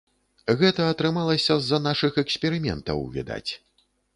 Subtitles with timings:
[0.61, 3.49] Гэта атрымалася з-за нашых эксперыментаў, відаць.